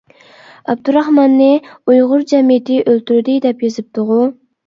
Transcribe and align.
ئابدۇراخماننى 0.73 1.49
ئۇيغۇر 1.91 2.25
جەمئىيىتى 2.33 2.79
ئۆلتۈردى 2.85 3.37
دەپ 3.47 3.61
يېزىپتىغۇ. 3.69 4.19